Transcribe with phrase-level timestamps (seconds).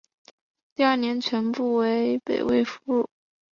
[0.73, 3.07] 第二年全部成为北魏俘虏。